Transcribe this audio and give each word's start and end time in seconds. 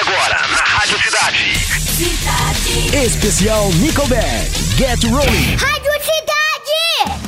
agora 0.00 0.40
na 0.48 0.62
Rádio 0.62 0.98
Cidade. 1.02 1.58
Cidade. 1.94 3.04
Especial 3.04 3.68
Nickelback. 3.74 4.50
Get 4.78 5.02
Rolling. 5.04 5.56
Rádio 5.56 5.92
Cidade. 6.00 7.20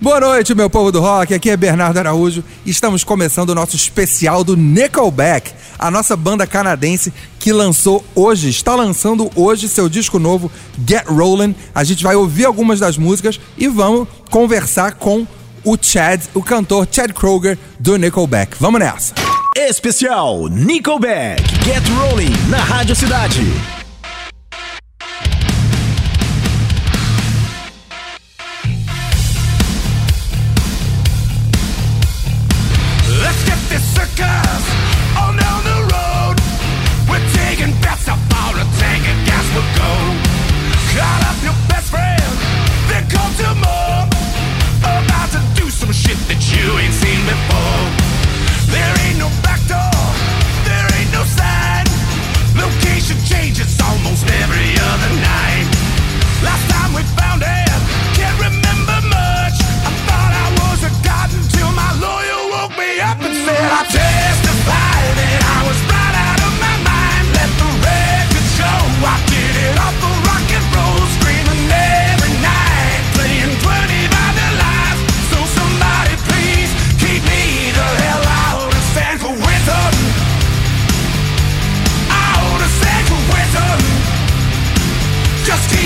Boa 0.00 0.20
noite, 0.20 0.54
meu 0.54 0.70
povo 0.70 0.92
do 0.92 1.00
rock. 1.00 1.34
Aqui 1.34 1.50
é 1.50 1.56
Bernardo 1.56 1.98
Araújo. 1.98 2.44
Estamos 2.64 3.02
começando 3.02 3.50
o 3.50 3.54
nosso 3.54 3.74
especial 3.74 4.44
do 4.44 4.56
Nickelback, 4.56 5.52
a 5.76 5.90
nossa 5.90 6.16
banda 6.16 6.46
canadense 6.46 7.12
que 7.40 7.52
lançou 7.52 8.04
hoje, 8.14 8.48
está 8.48 8.76
lançando 8.76 9.28
hoje 9.34 9.68
seu 9.68 9.88
disco 9.88 10.20
novo 10.20 10.48
Get 10.86 11.04
Rollin'. 11.08 11.54
A 11.74 11.82
gente 11.82 12.04
vai 12.04 12.14
ouvir 12.14 12.44
algumas 12.44 12.78
das 12.78 12.96
músicas 12.96 13.40
e 13.56 13.66
vamos 13.66 14.06
conversar 14.30 14.92
com 14.92 15.26
o 15.64 15.76
Chad, 15.80 16.22
o 16.32 16.44
cantor 16.44 16.86
Chad 16.88 17.12
Kroger 17.12 17.58
do 17.80 17.96
Nickelback. 17.96 18.56
Vamos 18.60 18.78
nessa. 18.78 19.27
Especial 19.66 20.48
Nickelback. 20.50 21.42
Get 21.64 21.82
Rolling 21.98 22.30
na 22.48 22.58
Rádio 22.58 22.94
Cidade. 22.94 23.77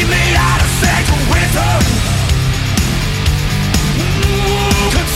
Just 0.03 0.11
keep 0.11 0.19
me 0.19 0.34
out 0.36 0.61
of 0.61 0.69
San 0.69 1.05
Quentin. 1.28 1.83
Ooh, 4.00 4.91
Could 4.91 5.08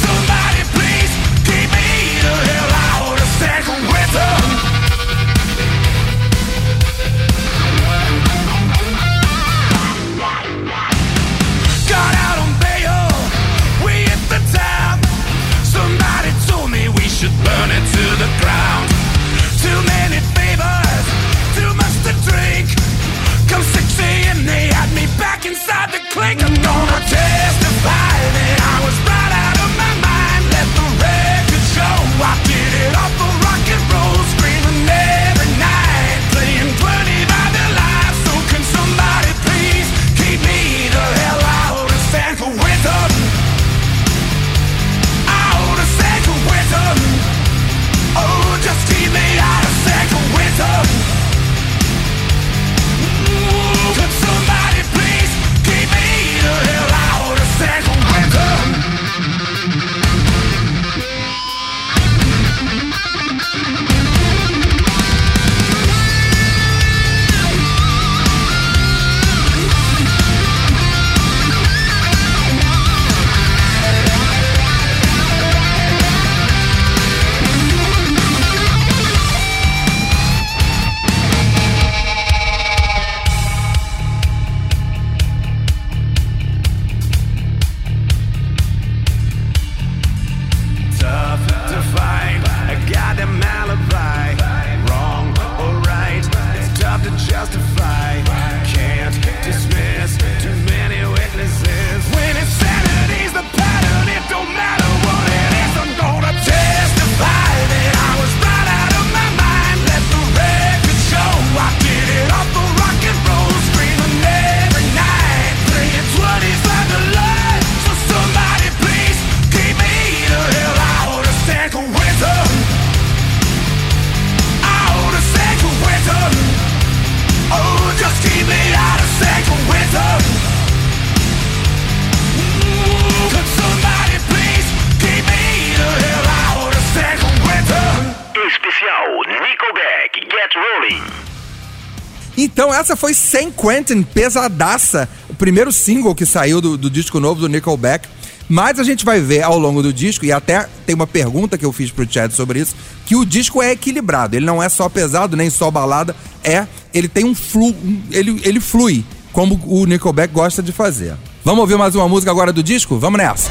essa 142.87 142.95
foi 142.95 143.15
Sem 143.15 143.51
Quentin, 143.51 144.05
pesadaça, 144.05 145.09
o 145.29 145.35
primeiro 145.35 145.73
single 145.73 146.15
que 146.15 146.25
saiu 146.25 146.61
do, 146.61 146.79
do 146.79 146.89
disco 146.89 147.19
novo 147.19 147.41
do 147.41 147.49
Nickelback. 147.49 148.09
Mas 148.49 148.79
a 148.79 148.85
gente 148.85 149.05
vai 149.05 149.21
ver 149.21 149.43
ao 149.43 149.59
longo 149.59 149.83
do 149.83 149.93
disco, 149.93 150.25
e 150.25 150.31
até 150.31 150.69
tem 150.87 150.95
uma 150.95 151.07
pergunta 151.07 151.59
que 151.59 151.67
eu 151.67 151.73
fiz 151.73 151.91
pro 151.91 152.07
Chad 152.09 152.31
sobre 152.31 152.61
isso, 152.61 152.77
que 153.05 153.17
o 153.17 153.25
disco 153.25 153.61
é 153.61 153.73
equilibrado. 153.73 154.37
Ele 154.37 154.47
não 154.47 154.63
é 154.63 154.69
só 154.69 154.89
pesado, 154.89 155.37
nem 155.37 155.51
só 155.51 155.69
balada, 155.69 156.15
é. 156.45 156.65
Ele 156.95 157.09
tem 157.09 157.25
um 157.25 157.35
flu. 157.35 157.75
ele, 158.13 158.41
ele 158.45 158.61
flui, 158.61 159.05
como 159.33 159.61
o 159.67 159.85
Nickelback 159.85 160.33
gosta 160.33 160.63
de 160.63 160.71
fazer. 160.71 161.17
Vamos 161.45 161.63
ouvir 161.63 161.77
mais 161.77 161.97
uma 161.97 162.09
música 162.09 162.31
agora 162.31 162.53
do 162.53 162.63
disco? 162.63 162.97
Vamos 162.99 163.19
nessa! 163.19 163.51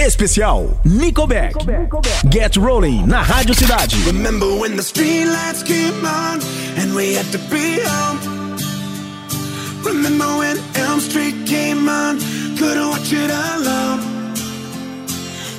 Especial 0.00 0.78
Nickelback. 0.84 1.54
Get 2.30 2.56
Rolling 2.56 3.08
na 3.08 3.24
Rádio 3.24 3.54
Cidade. 3.54 3.94
Remember 4.06 4.46
when 4.46 4.76
the 4.76 4.82
streetlights 4.82 5.66
came 5.66 6.04
on 6.06 6.40
and 6.78 6.94
we 6.94 7.14
had 7.14 7.26
to 7.32 7.38
be 7.50 7.80
home? 7.82 8.18
Remember 9.82 10.26
when 10.38 10.56
Elm 10.76 11.00
Street 11.00 11.34
came 11.46 11.88
on, 11.88 12.18
couldn't 12.56 12.88
watch 12.88 13.12
it 13.12 13.30
alone? 13.30 14.00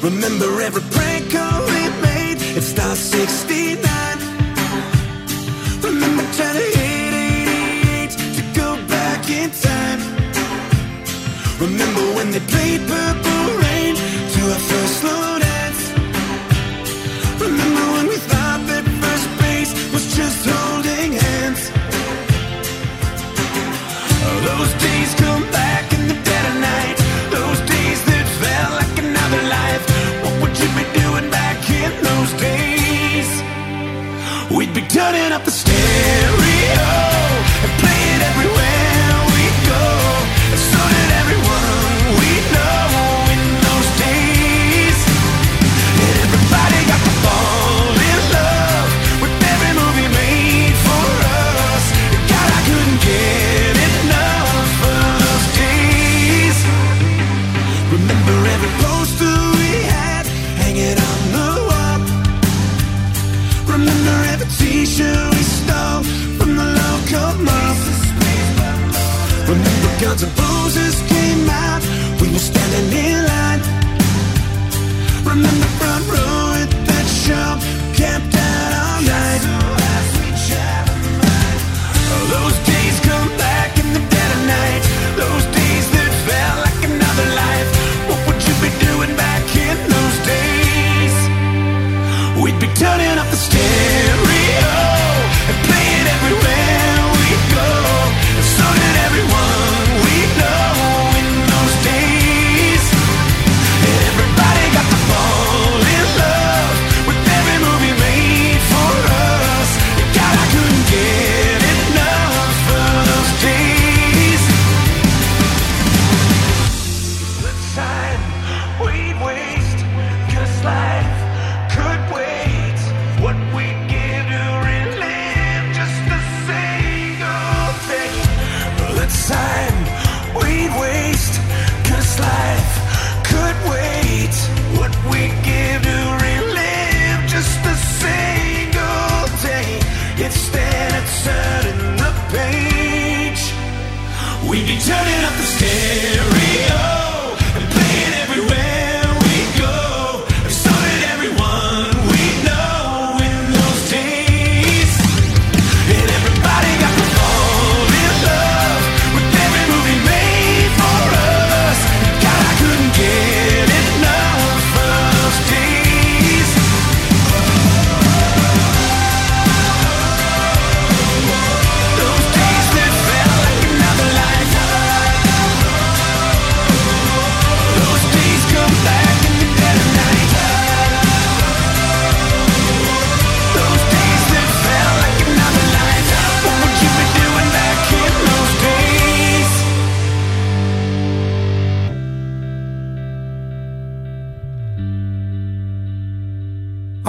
Remember 0.02 0.62
every 0.62 0.84
prank 0.92 1.32
call 1.32 1.66
we 1.68 1.90
made 2.02 2.40
at 2.56 2.64
Star 2.64 2.96
69? 2.96 3.89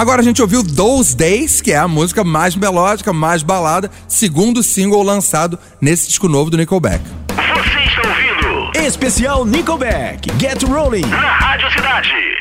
Agora 0.01 0.23
a 0.23 0.25
gente 0.25 0.41
ouviu 0.41 0.65
Those 0.65 1.15
Days, 1.15 1.61
que 1.61 1.73
é 1.73 1.77
a 1.77 1.87
música 1.87 2.25
mais 2.25 2.57
melódica, 2.57 3.13
mais 3.13 3.43
balada, 3.43 3.91
segundo 4.09 4.63
single 4.63 5.03
lançado 5.03 5.59
nesse 5.79 6.09
disco 6.09 6.27
novo 6.27 6.51
do 6.51 6.57
Nickelback. 6.57 7.05
Você 7.29 7.81
está 7.81 8.09
ouvindo? 8.09 8.79
Especial 8.79 9.45
Nickelback, 9.45 10.31
Get 10.41 10.63
Rolling. 10.63 11.05
Na 11.05 11.19
Rádio 11.19 11.71
Cidade. 11.71 12.40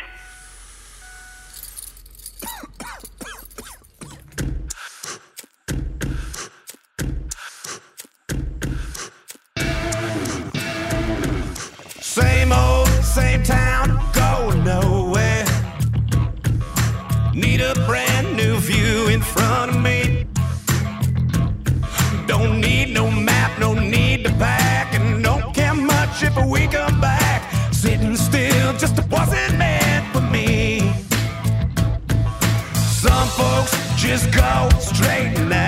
if 26.37 26.45
we 26.45 26.67
come 26.67 26.99
back. 27.01 27.41
Sitting 27.73 28.15
still 28.15 28.73
just 28.77 28.97
wasn't 29.09 29.57
meant 29.57 30.05
for 30.13 30.21
me. 30.21 30.79
Some 33.03 33.27
folks 33.29 33.71
just 33.95 34.31
go 34.31 34.69
straight 34.79 35.37
left. 35.47 35.58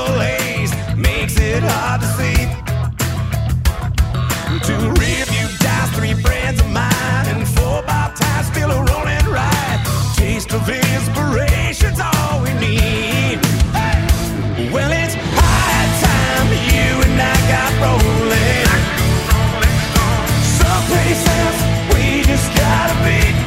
purple 0.00 0.20
haze 0.20 0.72
makes 0.96 1.38
it 1.38 1.62
hard 1.62 2.00
to 2.00 2.06
see. 2.18 2.38
Two 4.66 4.90
review 5.00 5.48
dice, 5.58 5.90
three 5.96 6.14
friends 6.14 6.60
of 6.60 6.68
mine, 6.70 7.26
and 7.32 7.46
four 7.48 7.82
bob 7.82 8.14
ties 8.14 8.46
still 8.46 8.70
a 8.70 8.78
rolling 8.84 9.26
right. 9.26 9.80
Taste 10.16 10.52
of 10.52 10.68
inspiration's 10.68 12.00
all 12.00 12.42
we 12.42 12.52
need. 12.54 13.38
Well, 14.72 14.92
it's 14.92 15.14
high 15.14 15.88
time 16.04 16.48
you 16.72 16.90
and 17.06 17.20
I 17.20 17.36
got 17.52 17.72
rolling. 17.84 18.68
Some 20.60 20.84
places 20.92 21.54
we 21.94 22.22
just 22.22 22.48
gotta 22.56 22.94
be. 23.04 23.39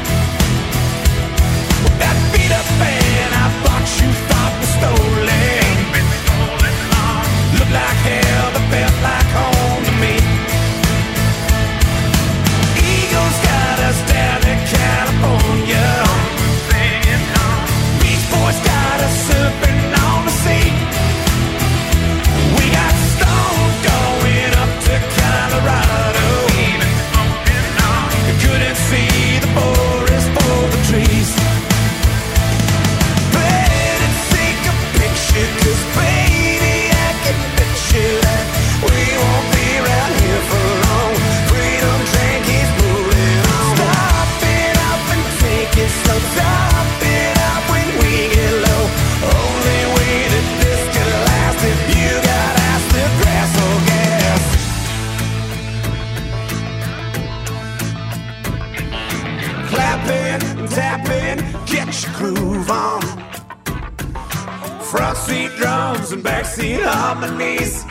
Backseat 66.54 66.84
harmonies. 66.84 67.84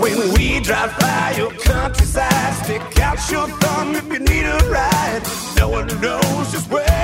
When 0.00 0.32
we 0.34 0.60
drive 0.60 0.96
by 0.98 1.34
your 1.36 1.50
countryside, 1.52 2.64
stick 2.64 3.00
out 3.00 3.30
your 3.30 3.48
thumb 3.48 3.94
if 3.94 4.04
you 4.12 4.18
need 4.18 4.44
a 4.44 4.58
ride. 4.70 5.22
No 5.56 5.68
one 5.68 5.88
knows 6.00 6.52
just 6.52 6.70
where 6.70 6.99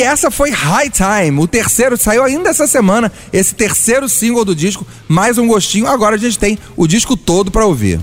E 0.00 0.02
essa 0.02 0.30
foi 0.30 0.48
High 0.48 0.88
Time, 0.88 1.38
o 1.40 1.46
terceiro, 1.46 1.94
saiu 1.94 2.24
ainda 2.24 2.48
essa 2.48 2.66
semana, 2.66 3.12
esse 3.30 3.54
terceiro 3.54 4.08
single 4.08 4.46
do 4.46 4.54
disco, 4.54 4.86
mais 5.06 5.36
um 5.36 5.46
gostinho. 5.46 5.86
Agora 5.86 6.16
a 6.16 6.18
gente 6.18 6.38
tem 6.38 6.58
o 6.74 6.86
disco 6.86 7.18
todo 7.18 7.50
pra 7.50 7.66
ouvir. 7.66 8.00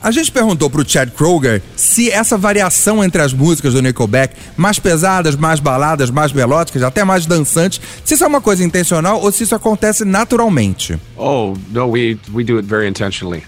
A 0.00 0.12
gente 0.12 0.30
perguntou 0.30 0.70
pro 0.70 0.88
Chad 0.88 1.10
Kroger 1.10 1.60
se 1.74 2.08
essa 2.08 2.38
variação 2.38 3.02
entre 3.02 3.20
as 3.20 3.32
músicas 3.32 3.74
do 3.74 3.82
Nickelback, 3.82 4.36
mais 4.56 4.78
pesadas, 4.78 5.34
mais 5.34 5.58
baladas, 5.58 6.12
mais 6.12 6.32
melódicas, 6.32 6.80
até 6.84 7.02
mais 7.02 7.26
dançantes, 7.26 7.80
se 8.04 8.14
isso 8.14 8.22
é 8.22 8.26
uma 8.28 8.40
coisa 8.40 8.62
intencional 8.62 9.20
ou 9.20 9.32
se 9.32 9.42
isso 9.42 9.56
acontece 9.56 10.04
naturalmente. 10.04 10.96
Oh 11.16 11.54
no, 11.72 11.90
we 11.90 12.16
we 12.32 12.44
do 12.44 12.58
it 12.58 12.68
very 12.68 12.88
intentionally. 12.88 13.42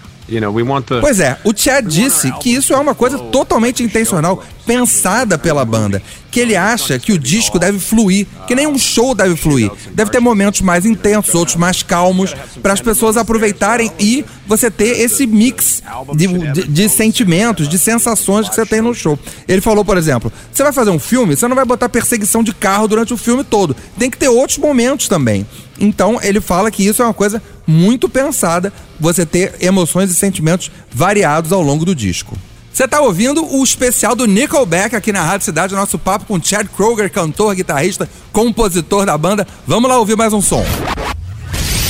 Pois 1.01 1.19
é, 1.19 1.37
o 1.43 1.53
Chad 1.55 1.85
disse 1.87 2.31
que 2.39 2.49
isso 2.53 2.73
é 2.73 2.77
uma 2.77 2.95
coisa 2.95 3.17
totalmente 3.17 3.83
intencional, 3.83 4.43
pensada 4.65 5.37
pela 5.37 5.63
banda. 5.63 6.01
Que 6.31 6.39
ele 6.39 6.55
acha 6.55 6.99
que 6.99 7.13
o 7.13 7.17
disco 7.19 7.57
deve 7.59 7.79
fluir, 7.79 8.27
que 8.47 8.55
nem 8.55 8.67
um 8.67 8.77
show 8.77 9.13
deve 9.15 9.35
fluir. 9.37 9.71
Deve 9.93 10.11
ter 10.11 10.19
momentos 10.19 10.61
mais 10.61 10.85
intensos, 10.85 11.33
outros 11.35 11.55
mais 11.55 11.81
calmos, 11.83 12.35
para 12.61 12.73
as 12.73 12.81
pessoas 12.81 13.15
aproveitarem 13.15 13.91
e 13.99 14.25
você 14.47 14.69
ter 14.69 14.99
esse 14.99 15.25
mix 15.27 15.81
de, 16.15 16.27
de- 16.27 16.67
de 16.67 16.89
sentimentos, 16.89 17.69
de 17.69 17.77
sensações 17.77 18.49
que 18.49 18.55
você 18.55 18.65
tem 18.65 18.81
no 18.81 18.93
show. 18.93 19.17
Ele 19.47 19.61
falou, 19.61 19.85
por 19.85 19.97
exemplo, 19.97 20.31
você 20.51 20.61
vai 20.63 20.73
fazer 20.73 20.89
um 20.89 20.99
filme, 20.99 21.35
você 21.37 21.47
não 21.47 21.55
vai 21.55 21.63
botar 21.65 21.87
perseguição 21.87 22.43
de 22.43 22.53
carro 22.53 22.87
durante 22.87 23.13
o 23.13 23.17
filme 23.17 23.43
todo. 23.43 23.75
Tem 23.97 24.09
que 24.09 24.17
ter 24.17 24.27
outros 24.27 24.57
momentos 24.57 25.07
também. 25.07 25.45
Então 25.79 26.19
ele 26.21 26.41
fala 26.41 26.69
que 26.71 26.85
isso 26.85 27.01
é 27.01 27.05
uma 27.05 27.13
coisa 27.13 27.41
muito 27.67 28.07
pensada, 28.09 28.71
você 28.99 29.25
ter 29.25 29.55
emoções 29.59 30.09
e 30.09 30.15
sentimentos 30.15 30.71
variados 30.91 31.51
ao 31.51 31.61
longo 31.61 31.85
do 31.85 31.95
disco. 31.95 32.37
Você 32.71 32.87
tá 32.87 32.99
ouvindo 32.99 33.45
o 33.55 33.63
especial 33.63 34.15
do 34.15 34.25
Nickelback 34.25 34.95
aqui 34.95 35.13
na 35.13 35.21
Rádio 35.21 35.45
Cidade, 35.45 35.73
nosso 35.73 35.97
papo 35.97 36.25
com 36.25 36.41
Chad 36.41 36.67
Kroger, 36.67 37.09
cantor, 37.09 37.55
guitarrista, 37.55 38.09
compositor 38.33 39.05
da 39.05 39.17
banda. 39.17 39.47
Vamos 39.65 39.89
lá 39.89 39.97
ouvir 39.97 40.17
mais 40.17 40.33
um 40.33 40.41
som. 40.41 40.65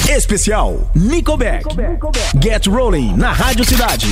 Especial 0.07 0.91
Nickelback. 0.93 1.65
Get 2.39 2.67
Rolling 2.67 3.15
na 3.17 3.31
Rádio 3.31 3.65
Cidade. 3.65 4.07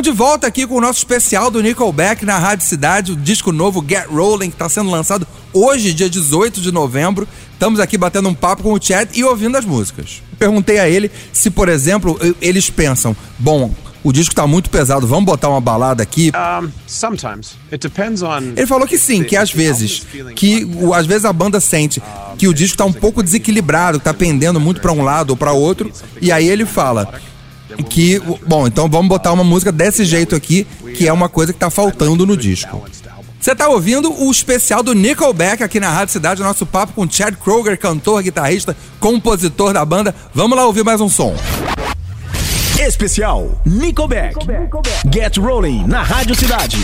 Então, 0.00 0.12
de 0.12 0.16
volta 0.16 0.46
aqui 0.46 0.66
com 0.66 0.76
o 0.76 0.80
nosso 0.80 0.96
especial 0.98 1.50
do 1.50 1.62
Nickelback 1.62 2.24
na 2.24 2.38
Rádio 2.38 2.64
Cidade, 2.64 3.12
o 3.12 3.16
disco 3.16 3.52
novo 3.52 3.84
Get 3.86 4.06
Rolling, 4.06 4.48
que 4.48 4.54
está 4.54 4.66
sendo 4.66 4.88
lançado 4.88 5.26
hoje, 5.52 5.92
dia 5.92 6.08
18 6.08 6.58
de 6.58 6.72
novembro. 6.72 7.28
Estamos 7.52 7.78
aqui 7.78 7.98
batendo 7.98 8.26
um 8.30 8.34
papo 8.34 8.62
com 8.62 8.72
o 8.72 8.82
Chad 8.82 9.10
e 9.14 9.22
ouvindo 9.22 9.58
as 9.58 9.64
músicas. 9.66 10.22
Perguntei 10.38 10.78
a 10.78 10.88
ele 10.88 11.10
se, 11.34 11.50
por 11.50 11.68
exemplo, 11.68 12.18
eles 12.40 12.70
pensam, 12.70 13.14
bom, 13.38 13.74
o 14.02 14.10
disco 14.10 14.34
tá 14.34 14.46
muito 14.46 14.70
pesado, 14.70 15.06
vamos 15.06 15.26
botar 15.26 15.50
uma 15.50 15.60
balada 15.60 16.02
aqui. 16.02 16.32
Um, 16.34 16.70
sometimes. 16.86 17.58
It 17.70 17.86
depends 17.86 18.22
on. 18.22 18.54
Ele 18.56 18.66
falou 18.66 18.88
que 18.88 18.96
sim, 18.96 19.22
que 19.22 19.36
às 19.36 19.52
vezes, 19.52 20.06
que 20.34 20.66
às 20.94 21.04
vezes 21.04 21.26
a 21.26 21.32
banda 21.32 21.60
sente 21.60 22.02
que 22.38 22.48
o 22.48 22.54
disco 22.54 22.78
tá 22.78 22.86
um 22.86 22.92
pouco 22.92 23.22
desequilibrado, 23.22 23.98
que 23.98 24.04
tá 24.06 24.14
pendendo 24.14 24.58
muito 24.58 24.80
pra 24.80 24.92
um 24.92 25.02
lado 25.02 25.30
ou 25.30 25.36
pra 25.36 25.52
outro, 25.52 25.92
e 26.22 26.32
aí 26.32 26.48
ele 26.48 26.64
fala 26.64 27.20
que, 27.88 28.20
bom, 28.46 28.66
então 28.66 28.88
vamos 28.88 29.08
botar 29.08 29.32
uma 29.32 29.44
música 29.44 29.70
desse 29.72 30.04
jeito 30.04 30.34
aqui, 30.34 30.66
que 30.96 31.06
é 31.06 31.12
uma 31.12 31.28
coisa 31.28 31.52
que 31.52 31.58
tá 31.58 31.70
faltando 31.70 32.26
no 32.26 32.36
disco. 32.36 32.82
Você 33.40 33.54
tá 33.54 33.68
ouvindo 33.68 34.12
o 34.22 34.30
especial 34.30 34.82
do 34.82 34.92
Nickelback 34.92 35.62
aqui 35.62 35.80
na 35.80 35.90
Rádio 35.90 36.12
Cidade, 36.12 36.42
nosso 36.42 36.66
papo 36.66 36.92
com 36.92 37.10
Chad 37.10 37.34
Kroger, 37.36 37.78
cantor, 37.78 38.22
guitarrista, 38.22 38.76
compositor 38.98 39.72
da 39.72 39.84
banda. 39.84 40.14
Vamos 40.34 40.56
lá 40.56 40.66
ouvir 40.66 40.84
mais 40.84 41.00
um 41.00 41.08
som. 41.08 41.34
Especial 42.78 43.60
Nickelback. 43.64 44.34
Get 45.10 45.38
Rolling 45.38 45.86
na 45.86 46.02
Rádio 46.02 46.34
Cidade. 46.34 46.76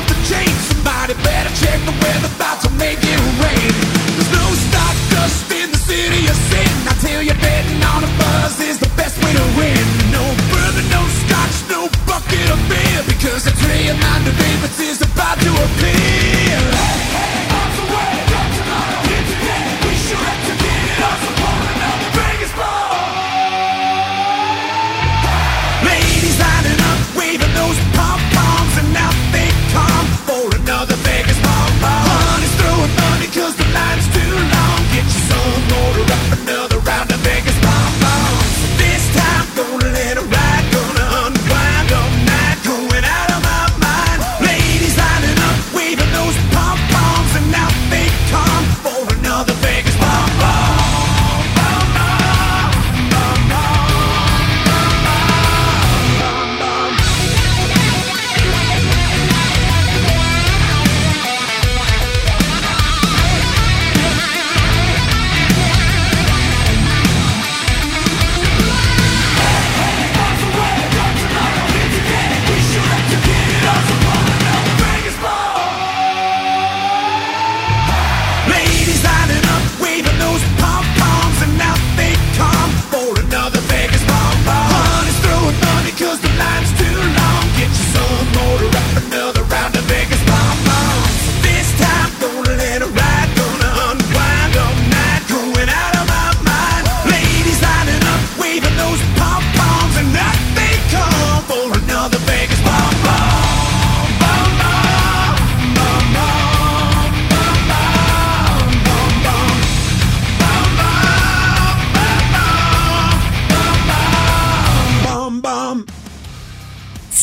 Off 0.00 0.08
the 0.08 0.14
chain. 0.28 0.48
Somebody 0.68 1.14
better 1.22 1.52
check 1.60 1.78
the 1.84 1.92
weather, 2.00 2.30
about 2.34 2.69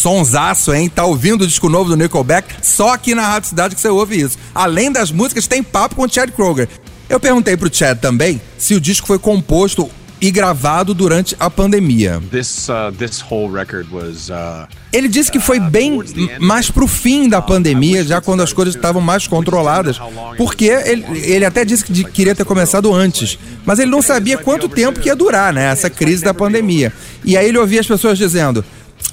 Sonsaço, 0.08 0.74
hein? 0.74 0.88
Tá 0.88 1.04
ouvindo 1.04 1.42
o 1.42 1.48
disco 1.48 1.68
novo 1.68 1.90
do 1.90 1.98
Nickelback? 1.98 2.56
Só 2.62 2.94
aqui 2.94 3.14
na 3.14 3.28
Rádio 3.28 3.50
Cidade 3.50 3.76
que 3.76 3.82
você 3.82 3.90
ouve 3.90 4.18
isso. 4.18 4.38
Além 4.56 4.90
das 4.90 5.12
músicas, 5.12 5.48
tem 5.48 5.62
papo 5.62 5.96
com 5.96 6.04
o 6.04 6.10
Chad 6.10 6.32
Kroger. 6.32 6.70
Eu 7.10 7.20
perguntei 7.20 7.58
pro 7.58 7.70
Chad 7.70 8.00
também 8.00 8.40
se 8.58 8.74
o 8.74 8.80
disco 8.80 9.06
foi 9.06 9.20
composto 9.20 9.92
e 10.22 10.32
gravado 10.32 10.94
durante 10.94 11.36
a 11.38 11.50
pandemia. 11.50 12.22
This 12.32 12.70
uh, 12.70 12.90
this 12.98 13.22
whole 13.22 13.52
record 13.54 13.92
was 13.92 14.30
uh, 14.30 14.66
Ele 14.94 15.10
disse 15.10 15.30
que 15.30 15.42
foi 15.42 15.60
bem 15.60 16.02
mais 16.40 16.72
pro 16.72 16.88
fim 16.88 17.28
da 17.28 17.42
pandemia, 17.42 18.02
já 18.02 18.22
quando 18.22 18.42
as 18.42 18.54
coisas 18.54 18.76
estavam 18.76 19.02
mais 19.02 19.28
controladas, 19.28 20.00
porque 20.38 20.68
ele, 20.68 21.06
ele 21.22 21.44
até 21.44 21.66
disse 21.66 21.84
que 21.84 22.06
queria 22.06 22.34
ter 22.34 22.46
começado 22.46 22.94
antes, 22.94 23.38
mas 23.66 23.78
ele 23.78 23.92
não 23.92 24.02
sabia 24.02 24.38
quanto 24.38 24.70
tempo 24.70 25.02
que 25.02 25.10
ia 25.10 25.16
durar, 25.18 25.52
né, 25.52 25.70
essa 25.70 25.90
crise 25.90 26.24
da 26.24 26.34
pandemia. 26.34 26.94
E 27.26 27.36
aí 27.36 27.50
ele 27.50 27.58
ouvia 27.58 27.82
as 27.82 27.88
pessoas 27.88 28.18
dizendo: 28.18 28.64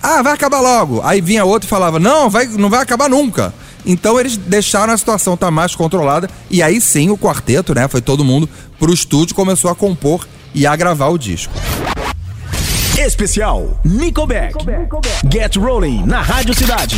Ah, 0.02 0.22
vai 0.22 0.32
acabar 0.32 0.60
logo. 0.60 1.00
Aí 1.02 1.20
vinha 1.20 1.44
outro 1.44 1.66
e 1.66 1.70
falava: 1.70 1.98
Não, 1.98 2.28
vai, 2.28 2.46
não 2.46 2.68
vai 2.68 2.80
acabar 2.80 3.08
nunca. 3.08 3.54
Então 3.86 4.18
eles 4.18 4.36
deixaram 4.36 4.92
a 4.92 4.96
situação 4.96 5.34
estar 5.34 5.50
mais 5.50 5.74
controlada 5.74 6.28
e 6.50 6.62
aí 6.62 6.80
sim 6.80 7.10
o 7.10 7.18
quarteto, 7.18 7.74
né? 7.74 7.86
Foi 7.88 8.00
todo 8.00 8.24
mundo 8.24 8.48
pro 8.78 8.92
estúdio, 8.92 9.34
começou 9.34 9.70
a 9.70 9.74
compor 9.74 10.26
e 10.54 10.66
a 10.66 10.74
gravar 10.74 11.08
o 11.08 11.18
disco. 11.18 11.52
Especial 12.98 13.78
Nickelback. 13.84 14.54
Get 15.30 15.56
Rolling 15.56 16.04
na 16.06 16.22
Rádio 16.22 16.54
Cidade. 16.54 16.96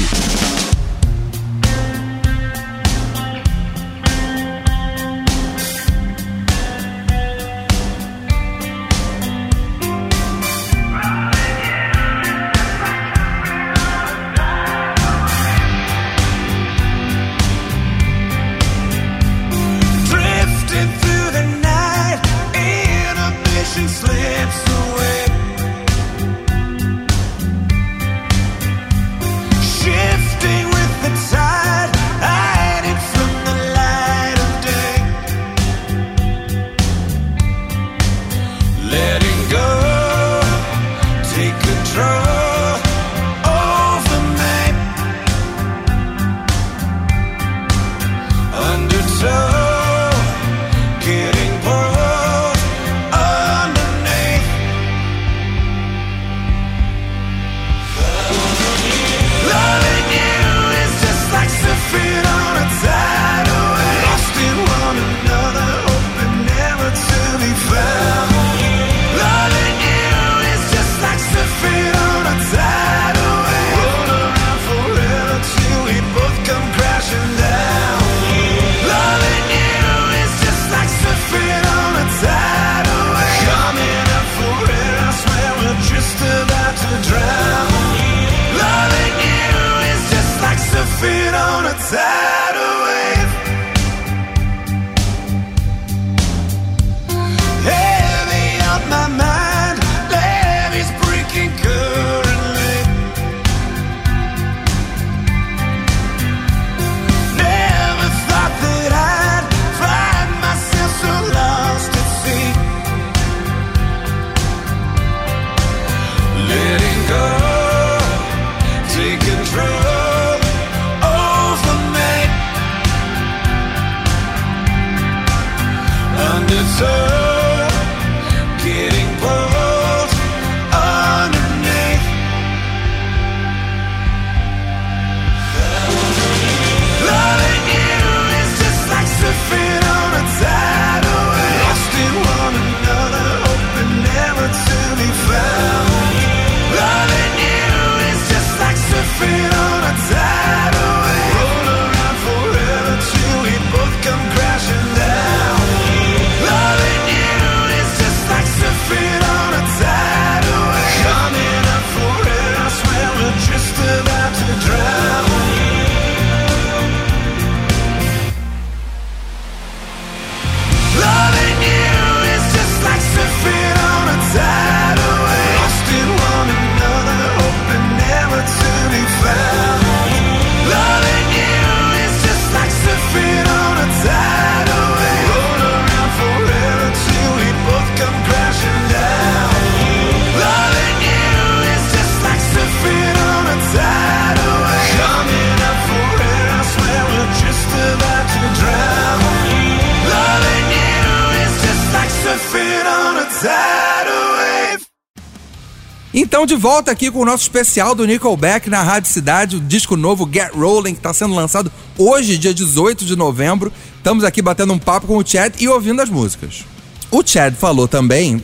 De 206.46 206.54
volta 206.54 206.90
aqui 206.90 207.10
com 207.10 207.18
o 207.20 207.24
nosso 207.24 207.42
especial 207.42 207.94
do 207.94 208.06
Nickelback 208.06 208.70
na 208.70 208.82
Rádio 208.82 209.10
Cidade, 209.12 209.56
o 209.56 209.60
disco 209.60 209.96
novo 209.96 210.28
Get 210.32 210.52
Rolling, 210.54 210.92
que 210.92 211.00
está 211.00 211.12
sendo 211.12 211.34
lançado 211.34 211.70
hoje, 211.98 212.38
dia 212.38 212.54
18 212.54 213.04
de 213.04 213.16
novembro. 213.16 213.72
Estamos 213.98 214.22
aqui 214.24 214.40
batendo 214.40 214.72
um 214.72 214.78
papo 214.78 215.06
com 215.08 215.16
o 215.18 215.26
Chad 215.26 215.54
e 215.60 215.68
ouvindo 215.68 216.00
as 216.00 216.08
músicas. 216.08 216.64
O 217.10 217.22
Chad 217.26 217.54
falou 217.54 217.88
também 217.88 218.40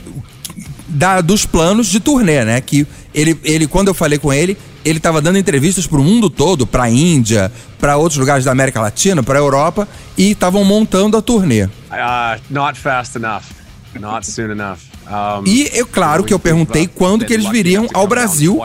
da- 0.89 1.21
dos 1.21 1.47
planos 1.47 1.87
de 1.87 2.01
turnê, 2.01 2.45
né? 2.45 2.61
Que 2.61 2.87
ele, 3.15 3.39
ele, 3.45 3.67
quando 3.67 3.89
eu 3.89 3.95
falei 3.95 4.19
com 4.19 4.33
ele, 4.33 4.57
ele 4.85 4.99
estava 4.99 5.21
dando 5.23 5.39
entrevistas 5.39 5.87
para 5.87 5.99
o 6.01 6.05
mundo 6.05 6.29
todo, 6.29 6.67
para 6.67 6.91
Índia, 6.91 7.53
para 7.79 7.97
outros 7.97 8.19
lugares 8.19 8.45
da 8.45 8.51
América 8.51 8.81
Latina, 8.81 9.23
para 9.23 9.39
Europa, 9.39 9.87
e 10.19 10.33
estavam 10.33 10.65
montando 10.65 11.17
a 11.17 11.23
turnê. 11.23 11.65
Uh, 11.65 11.69
not 12.51 12.79
fast 12.79 13.17
enough. 13.17 13.45
Not 13.99 14.27
soon 14.29 14.51
enough. 14.51 14.79
E 15.45 15.71
eu, 15.73 15.87
claro 15.87 16.25
que 16.25 16.33
eu 16.33 16.39
perguntei 16.39 16.87
quando 16.87 17.25
que 17.25 17.33
eles 17.33 17.49
viriam 17.49 17.89
ao 17.93 18.07
Brasil. 18.07 18.59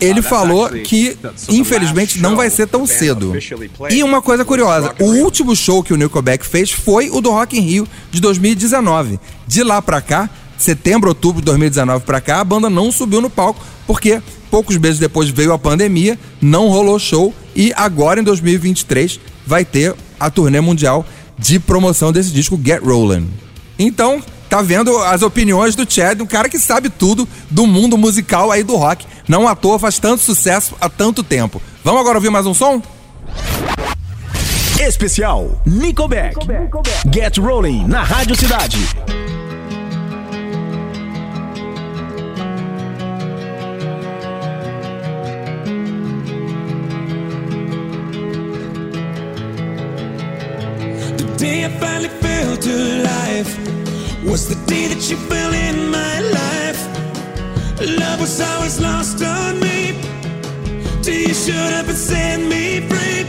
Ele 0.00 0.22
falou 0.22 0.70
que, 0.70 1.16
infelizmente, 1.50 2.20
não 2.20 2.34
vai 2.34 2.48
ser 2.48 2.66
tão 2.66 2.86
cedo. 2.86 3.34
E 3.90 4.02
uma 4.02 4.22
coisa 4.22 4.44
curiosa, 4.46 4.94
o 4.98 5.04
último 5.04 5.54
show 5.54 5.82
que 5.82 5.92
o 5.92 5.96
Nickelback 5.96 6.46
fez 6.46 6.70
foi 6.70 7.10
o 7.10 7.20
do 7.20 7.30
Rock 7.30 7.58
in 7.58 7.60
Rio 7.60 7.88
de 8.10 8.18
2019. 8.18 9.20
De 9.46 9.62
lá 9.62 9.82
pra 9.82 10.00
cá, 10.00 10.30
setembro, 10.56 11.10
outubro 11.10 11.42
de 11.42 11.46
2019 11.46 12.04
pra 12.04 12.20
cá, 12.20 12.40
a 12.40 12.44
banda 12.44 12.70
não 12.70 12.90
subiu 12.90 13.20
no 13.20 13.28
palco, 13.28 13.62
porque 13.86 14.22
poucos 14.50 14.78
meses 14.78 14.98
depois 14.98 15.28
veio 15.28 15.52
a 15.52 15.58
pandemia, 15.58 16.18
não 16.40 16.68
rolou 16.68 16.98
show 16.98 17.34
e 17.54 17.72
agora 17.76 18.20
em 18.20 18.24
2023 18.24 19.20
vai 19.46 19.64
ter 19.66 19.94
a 20.18 20.30
turnê 20.30 20.60
mundial 20.60 21.04
de 21.38 21.58
promoção 21.58 22.12
desse 22.12 22.30
disco 22.30 22.60
Get 22.62 22.82
Rollin'. 22.82 23.28
Então, 23.78 24.22
tá 24.50 24.60
vendo 24.60 24.98
as 24.98 25.22
opiniões 25.22 25.76
do 25.76 25.90
Chad, 25.90 26.20
um 26.20 26.26
cara 26.26 26.48
que 26.48 26.58
sabe 26.58 26.90
tudo 26.90 27.26
do 27.48 27.68
mundo 27.68 27.96
musical 27.96 28.50
aí 28.50 28.64
do 28.64 28.74
rock. 28.74 29.06
Não 29.28 29.46
à 29.46 29.54
toa 29.54 29.78
faz 29.78 30.00
tanto 30.00 30.22
sucesso 30.22 30.74
há 30.80 30.88
tanto 30.88 31.22
tempo. 31.22 31.62
Vamos 31.84 32.00
agora 32.00 32.18
ouvir 32.18 32.30
mais 32.30 32.44
um 32.46 32.52
som? 32.52 32.82
Especial 34.80 35.62
Nickelback. 35.64 36.36
Nickelback. 36.36 37.08
Get 37.14 37.38
Rolling 37.38 37.86
na 37.86 38.02
Rádio 38.02 38.34
Cidade. 38.34 38.76
The 51.16 51.36
day 51.38 51.64
I 51.64 51.68
finally. 51.68 52.00
Was 54.24 54.48
the 54.48 54.66
day 54.66 54.86
that 54.86 55.10
you 55.10 55.16
fell 55.16 55.52
in 55.52 55.90
my 55.90 56.20
life. 56.20 56.80
Love 57.98 58.20
was 58.20 58.40
always 58.40 58.80
lost 58.80 59.22
on 59.22 59.58
me 59.60 59.98
till 61.02 61.14
you 61.14 61.32
showed 61.32 61.72
up 61.72 61.88
and 61.88 61.96
set 61.96 62.38
me 62.38 62.80
free. 62.88 63.24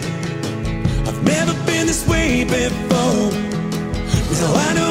I've 1.08 1.24
never 1.24 1.54
been 1.66 1.88
this 1.88 2.06
way 2.08 2.44
before. 2.44 3.32
Now 4.32 4.54
I 4.54 4.74
know 4.74 4.91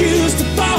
choose 0.00 0.34
to 0.36 0.44
fall 0.56 0.69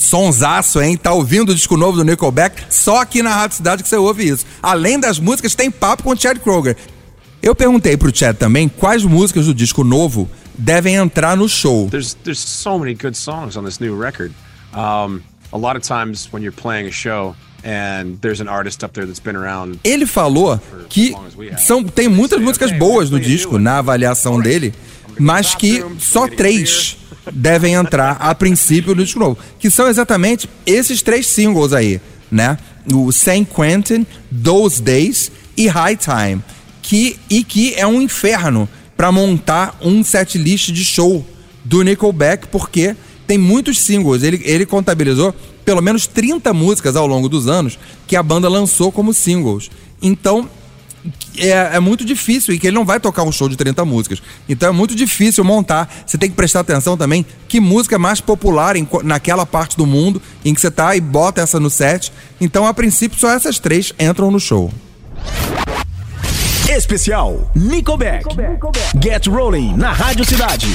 Sonsaço, 0.00 0.80
hein? 0.80 0.96
Tá 0.96 1.12
ouvindo 1.12 1.50
o 1.50 1.54
disco 1.54 1.76
novo 1.76 1.98
do 1.98 2.04
Nickelback? 2.04 2.64
Só 2.70 3.02
aqui 3.02 3.22
na 3.22 3.34
Rádio 3.34 3.58
Cidade 3.58 3.82
que 3.82 3.88
você 3.88 3.96
ouve 3.96 4.26
isso. 4.26 4.46
Além 4.62 4.98
das 4.98 5.18
músicas, 5.18 5.54
tem 5.54 5.70
papo 5.70 6.02
com 6.02 6.10
o 6.10 6.16
Chad 6.16 6.38
Kroger. 6.38 6.74
Eu 7.42 7.54
perguntei 7.54 7.98
pro 7.98 8.14
Chad 8.14 8.34
também 8.34 8.66
quais 8.66 9.04
músicas 9.04 9.44
do 9.44 9.52
disco 9.52 9.84
novo 9.84 10.26
devem 10.56 10.94
entrar 10.94 11.36
no 11.36 11.46
show. 11.46 11.86
There's 11.90 12.14
there's 12.24 12.40
so 12.40 12.78
many 12.78 12.94
good 12.94 13.14
songs 13.14 13.58
on 13.58 13.64
this 13.64 13.78
new 13.78 13.94
record. 13.94 14.32
Um, 14.72 15.20
a 15.52 15.58
lot 15.58 15.76
of 15.76 15.86
times 15.86 16.30
when 16.32 16.42
you're 16.42 16.56
playing 16.56 16.88
a 16.88 16.92
show 16.92 17.36
and 17.62 18.16
there's 18.22 18.40
an 18.40 18.48
artist 18.48 18.82
up 18.82 18.94
there 18.94 19.06
that's 19.06 19.20
been 19.20 19.36
around 19.36 19.78
Ele 19.84 20.06
falou 20.06 20.58
que 20.88 21.14
são, 21.58 21.84
tem 21.84 22.08
muitas 22.08 22.40
músicas 22.40 22.72
boas 22.72 23.10
no 23.10 23.20
disco, 23.20 23.58
na 23.58 23.78
avaliação 23.78 24.40
dele, 24.40 24.72
mas 25.18 25.54
que 25.54 25.84
só 25.98 26.26
três 26.26 26.96
devem 27.32 27.74
entrar 27.74 28.12
a 28.20 28.34
princípio 28.34 28.94
no 28.94 29.04
disco 29.04 29.18
novo. 29.18 29.38
Que 29.58 29.70
são 29.70 29.88
exatamente 29.88 30.48
esses 30.66 31.02
três 31.02 31.26
singles 31.26 31.72
aí, 31.72 32.00
né? 32.30 32.58
O 32.92 33.12
San 33.12 33.44
Quentin, 33.44 34.06
Those 34.42 34.82
Days 34.82 35.30
e 35.56 35.66
High 35.68 35.96
Time. 35.96 36.42
Que, 36.82 37.18
e 37.28 37.44
que 37.44 37.74
é 37.74 37.86
um 37.86 38.00
inferno 38.00 38.68
para 38.96 39.12
montar 39.12 39.78
um 39.80 40.02
set 40.02 40.36
list 40.36 40.70
de 40.72 40.84
show 40.84 41.24
do 41.64 41.82
Nickelback, 41.82 42.48
porque 42.48 42.96
tem 43.26 43.38
muitos 43.38 43.78
singles. 43.78 44.22
Ele, 44.22 44.40
ele 44.44 44.66
contabilizou 44.66 45.34
pelo 45.64 45.80
menos 45.80 46.06
30 46.06 46.52
músicas 46.52 46.96
ao 46.96 47.06
longo 47.06 47.28
dos 47.28 47.46
anos 47.46 47.78
que 48.06 48.16
a 48.16 48.22
banda 48.22 48.48
lançou 48.48 48.90
como 48.90 49.14
singles. 49.14 49.70
Então, 50.02 50.48
é, 51.36 51.76
é 51.76 51.80
muito 51.80 52.04
difícil 52.04 52.54
e 52.54 52.58
que 52.58 52.66
ele 52.66 52.76
não 52.76 52.84
vai 52.84 53.00
tocar 53.00 53.22
um 53.22 53.32
show 53.32 53.48
de 53.48 53.56
30 53.56 53.84
músicas. 53.84 54.22
Então 54.48 54.68
é 54.68 54.72
muito 54.72 54.94
difícil 54.94 55.44
montar. 55.44 55.88
Você 56.06 56.18
tem 56.18 56.28
que 56.28 56.36
prestar 56.36 56.60
atenção 56.60 56.96
também 56.96 57.24
que 57.48 57.60
música 57.60 57.94
é 57.94 57.98
mais 57.98 58.20
popular 58.20 58.76
em 58.76 58.86
naquela 59.02 59.46
parte 59.46 59.76
do 59.76 59.86
mundo 59.86 60.20
em 60.44 60.54
que 60.54 60.60
você 60.60 60.70
tá 60.70 60.94
e 60.96 61.00
bota 61.00 61.40
essa 61.40 61.58
no 61.58 61.70
set. 61.70 62.12
Então, 62.40 62.66
a 62.66 62.74
princípio, 62.74 63.18
só 63.18 63.30
essas 63.30 63.58
três 63.58 63.92
entram 63.98 64.30
no 64.30 64.40
show. 64.40 64.72
Especial 66.68 67.50
Nickelback. 67.54 68.24
Get 69.02 69.26
Rolling 69.26 69.74
na 69.76 69.92
Rádio 69.92 70.24
Cidade. 70.24 70.68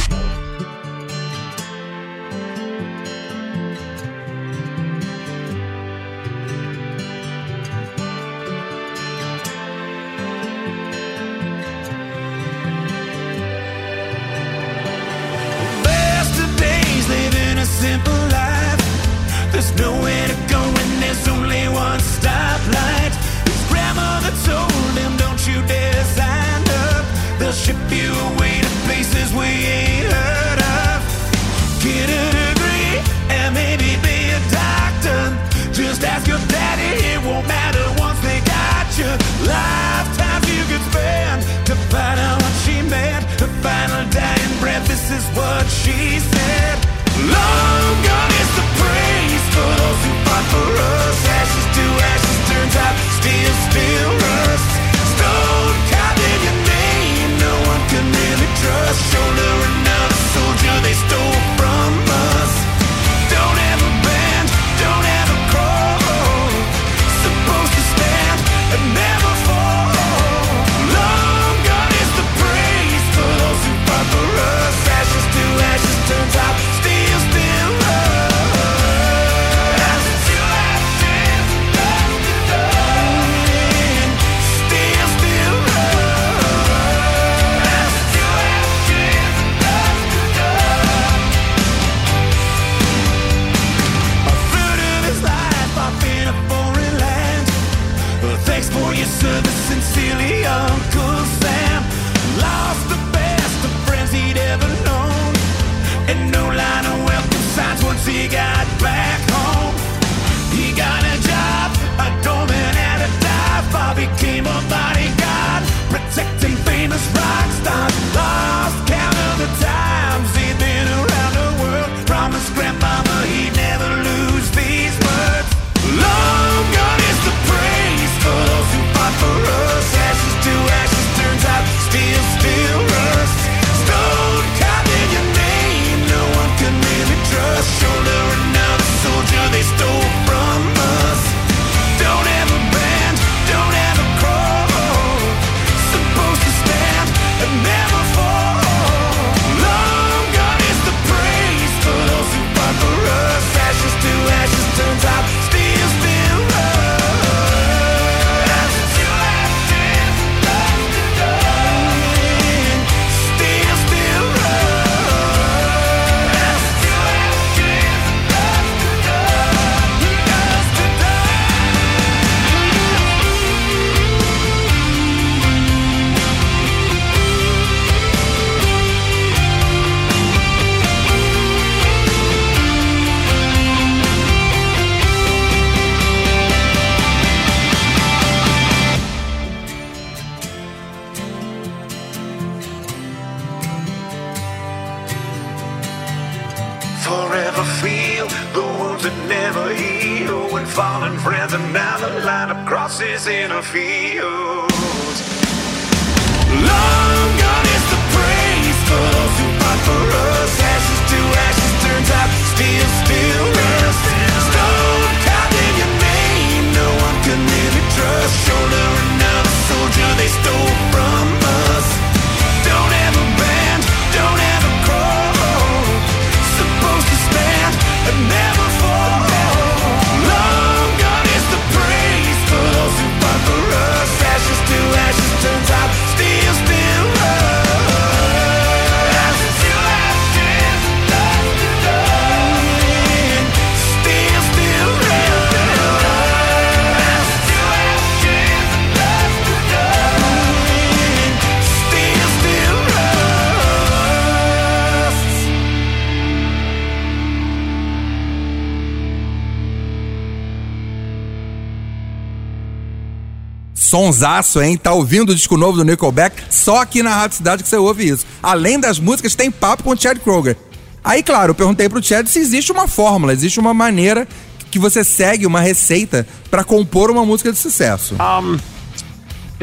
sonsaço, 263.95 264.61
hein? 264.61 264.75
Tá 264.75 264.91
ouvindo 264.91 265.29
o 265.31 265.35
disco 265.35 265.55
novo 265.55 265.77
do 265.77 265.85
Nickelback? 265.85 266.43
Só 266.49 266.81
aqui 266.81 267.01
na 267.01 267.15
Rádio 267.15 267.37
Cidade 267.37 267.63
que 267.63 267.69
você 267.69 267.77
ouve 267.77 268.05
isso. 268.05 268.25
Além 268.43 268.77
das 268.77 268.99
músicas, 268.99 269.35
tem 269.35 269.49
papo 269.49 269.83
com 269.83 269.91
o 269.91 269.97
Chad 269.97 270.19
Kroger. 270.19 270.57
Aí, 271.01 271.23
claro, 271.23 271.51
eu 271.51 271.55
perguntei 271.55 271.87
pro 271.87 272.03
Chad 272.03 272.27
se 272.27 272.39
existe 272.39 272.73
uma 272.73 272.89
fórmula, 272.89 273.31
existe 273.31 273.57
uma 273.57 273.73
maneira 273.73 274.27
que 274.69 274.77
você 274.77 275.01
segue, 275.01 275.45
uma 275.45 275.61
receita 275.61 276.27
para 276.51 276.61
compor 276.61 277.09
uma 277.09 277.25
música 277.25 277.53
de 277.53 277.57
sucesso. 277.57 278.15
Um, 278.15 278.59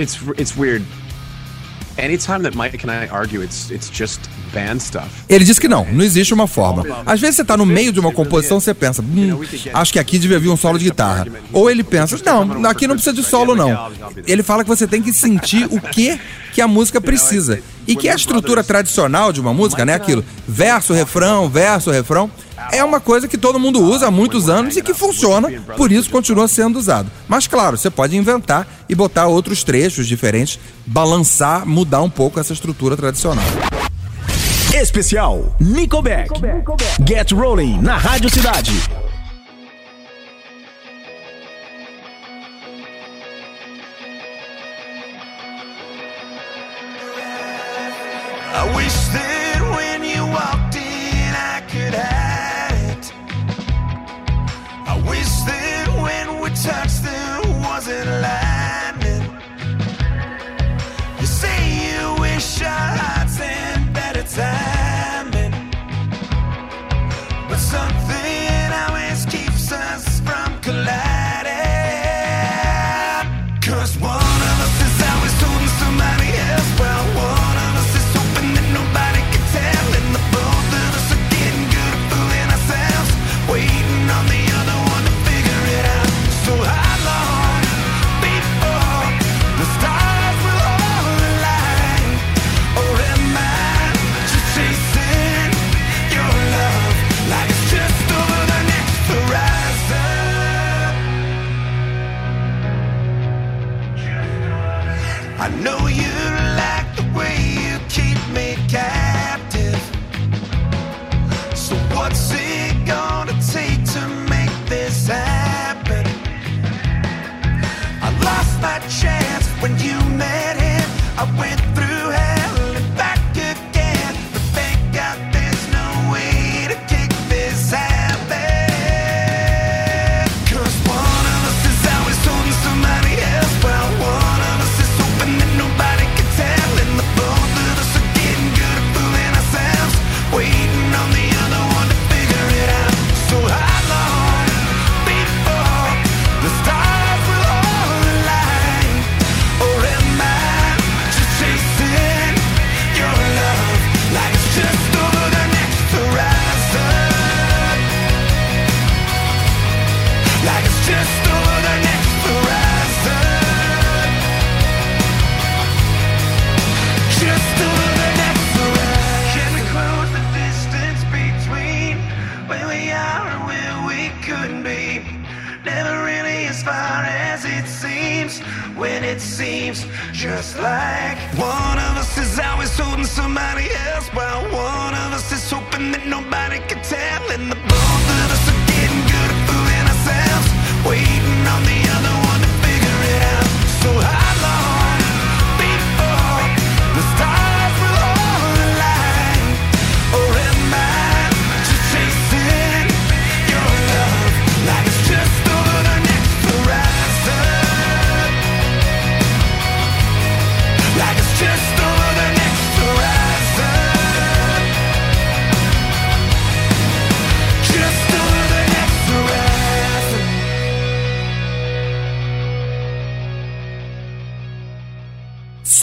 it's, 0.01 0.19
it's 0.39 0.57
weird. 0.57 0.83
Anytime 1.99 2.43
that 2.45 2.57
Mike 2.57 2.83
and 2.87 2.91
I 2.91 3.09
argue, 3.11 3.43
it's, 3.43 3.71
it's 3.71 3.91
just 3.91 4.21
ele 5.29 5.45
diz 5.45 5.59
que 5.59 5.69
não, 5.69 5.87
não 5.91 6.05
existe 6.05 6.33
uma 6.35 6.47
forma. 6.47 6.85
Às 7.07 7.21
vezes 7.21 7.37
você 7.37 7.43
está 7.43 7.57
no 7.57 7.67
meio 7.67 7.93
de 7.93 8.01
uma 8.01 8.13
composição, 8.13 8.61
você 8.61 8.75
pensa, 8.75 9.03
hum, 9.03 9.41
acho 9.73 9.93
que 9.93 9.99
aqui 9.99 10.19
devia 10.19 10.39
vir 10.39 10.49
um 10.49 10.57
solo 10.57 10.79
de 10.79 10.85
guitarra. 10.85 11.27
Ou 11.53 11.71
ele 11.71 11.83
pensa, 11.83 12.19
não, 12.25 12.67
aqui 12.67 12.87
não 12.87 12.95
precisa 12.95 13.15
de 13.15 13.23
solo, 13.23 13.55
não. 13.55 13.91
Ele 14.27 14.43
fala 14.43 14.63
que 14.63 14.69
você 14.69 14.87
tem 14.87 15.03
que 15.03 15.13
sentir 15.13 15.67
o 15.71 15.81
que 15.81 16.19
que 16.53 16.61
a 16.61 16.69
música 16.69 17.01
precisa. 17.01 17.61
E 17.87 17.97
que 17.97 18.09
a 18.09 18.15
estrutura 18.15 18.63
tradicional 18.63 19.33
de 19.33 19.41
uma 19.41 19.53
música, 19.53 19.85
né? 19.85 19.95
Aquilo, 19.95 20.25
verso, 20.47 20.93
refrão, 20.93 21.49
verso, 21.49 21.91
refrão, 21.91 22.31
é 22.71 22.85
uma 22.85 23.01
coisa 23.01 23.27
que 23.27 23.37
todo 23.37 23.59
mundo 23.59 23.81
usa 23.81 24.07
há 24.07 24.11
muitos 24.11 24.49
anos 24.49 24.77
e 24.77 24.83
que 24.83 24.95
funciona, 24.95 25.51
por 25.77 25.91
isso 25.91 26.11
continua 26.11 26.47
sendo 26.47 26.79
usado. 26.79 27.11
Mas 27.27 27.47
claro, 27.47 27.77
você 27.77 27.91
pode 27.91 28.17
inventar 28.17 28.67
e 28.89 28.95
botar 28.95 29.27
outros 29.27 29.65
trechos 29.65 30.07
diferentes, 30.07 30.61
balançar, 30.87 31.67
mudar 31.67 32.03
um 32.03 32.11
pouco 32.11 32.39
essa 32.39 32.53
estrutura 32.53 32.97
tradicional. 32.97 33.45
Especial 34.75 35.55
Nickelback. 35.61 36.31
Nickelback. 36.31 37.05
Get 37.05 37.31
Rolling 37.31 37.83
na 37.83 37.99
Rádio 37.99 38.31
Cidade. 38.31 38.73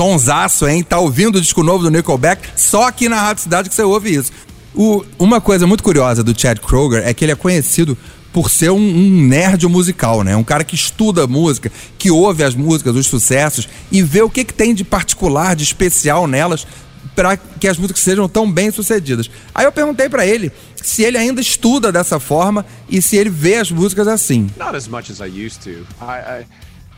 Sonsaço, 0.03 0.65
hein? 0.65 0.81
Tá 0.81 0.97
ouvindo 0.97 1.35
o 1.39 1.41
disco 1.41 1.61
novo 1.61 1.83
do 1.83 1.91
Nickelback? 1.91 2.47
Só 2.55 2.87
aqui 2.87 3.09
na 3.09 3.21
Rádio 3.21 3.43
Cidade 3.43 3.67
que 3.67 3.75
você 3.75 3.83
ouve 3.83 4.15
isso. 4.15 4.31
O- 4.73 5.03
uma 5.19 5.41
coisa 5.41 5.67
muito 5.67 5.83
curiosa 5.83 6.23
do 6.23 6.33
Chad 6.39 6.57
Kroger 6.59 7.05
é 7.05 7.13
que 7.13 7.25
ele 7.25 7.33
é 7.33 7.35
conhecido 7.35 7.97
por 8.31 8.49
ser 8.49 8.69
um, 8.71 8.77
um 8.77 9.27
nerd 9.27 9.67
musical, 9.67 10.23
né? 10.23 10.37
Um 10.37 10.43
cara 10.43 10.63
que 10.63 10.73
estuda 10.73 11.27
música, 11.27 11.69
que 11.97 12.09
ouve 12.09 12.45
as 12.45 12.55
músicas, 12.55 12.95
os 12.95 13.07
sucessos 13.07 13.67
e 13.91 14.01
vê 14.01 14.21
o 14.21 14.29
que, 14.29 14.45
que 14.45 14.53
tem 14.53 14.73
de 14.73 14.85
particular, 14.85 15.53
de 15.53 15.65
especial 15.65 16.27
nelas 16.27 16.65
para 17.13 17.35
que 17.35 17.67
as 17.67 17.77
músicas 17.77 18.01
sejam 18.01 18.29
tão 18.29 18.49
bem 18.49 18.71
sucedidas. 18.71 19.29
Aí 19.53 19.65
eu 19.65 19.71
perguntei 19.73 20.07
pra 20.07 20.25
ele 20.25 20.49
se 20.81 21.03
ele 21.03 21.17
ainda 21.17 21.41
estuda 21.41 21.91
dessa 21.91 22.21
forma 22.21 22.65
e 22.87 23.01
se 23.01 23.17
ele 23.17 23.29
vê 23.29 23.55
as 23.55 23.69
músicas 23.69 24.07
assim. 24.07 24.49
Not 24.57 24.77
as 24.77 24.87
much 24.87 25.11
as 25.11 25.19
I 25.19 25.25
used 25.45 25.61
to. 25.65 25.85
I, 26.01 26.45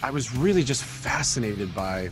I, 0.03 0.07
I 0.07 0.11
was 0.11 0.27
really 0.39 0.63
just 0.63 0.83
fascinated 0.83 1.69
by, 1.73 2.11